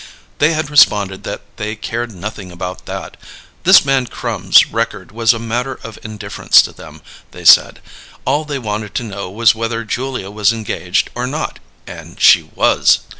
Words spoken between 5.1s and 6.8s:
was a matter of indifference to